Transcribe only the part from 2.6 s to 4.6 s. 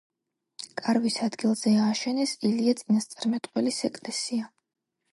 წინასწარმეტყველის ეკლესია.